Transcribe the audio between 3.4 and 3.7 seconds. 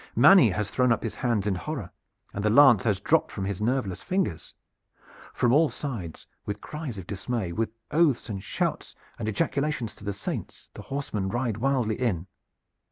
his